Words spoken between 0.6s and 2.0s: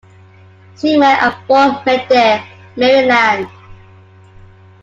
Seaman at Fort